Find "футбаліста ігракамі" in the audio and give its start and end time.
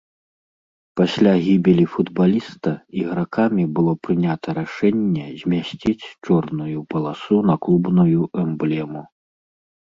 1.95-3.63